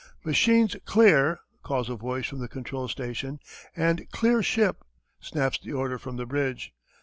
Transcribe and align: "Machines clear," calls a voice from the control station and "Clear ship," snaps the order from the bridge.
"Machines 0.23 0.75
clear," 0.83 1.41
calls 1.61 1.87
a 1.87 1.95
voice 1.95 2.25
from 2.25 2.39
the 2.39 2.47
control 2.47 2.87
station 2.87 3.39
and 3.75 4.09
"Clear 4.09 4.41
ship," 4.41 4.83
snaps 5.19 5.59
the 5.59 5.73
order 5.73 5.99
from 5.99 6.15
the 6.17 6.25
bridge. 6.25 6.73